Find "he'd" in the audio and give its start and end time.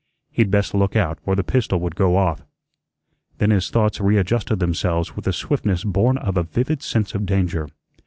0.31-0.49